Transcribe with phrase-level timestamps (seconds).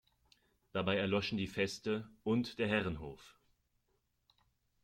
[0.71, 3.37] Dabei erloschen die Feste und der Herrenhof.